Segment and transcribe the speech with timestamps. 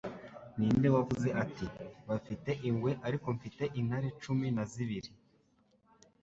[0.57, 1.65] Ninde wavuze ati
[2.09, 5.09] "Bafite Ingwe ariko mfite Intare cumi na zibiri"?